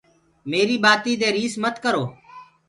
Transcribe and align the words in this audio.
ميريٚ 0.49 0.81
ڀآتينٚ 0.83 1.19
دي 1.21 1.29
ريس 1.35 1.53
مت 1.63 1.75
ڪرو۔ 1.83 2.03